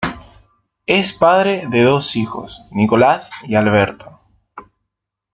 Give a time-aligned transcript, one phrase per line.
[0.87, 4.17] Es padre de dos hijos, Nicolás y Alberto.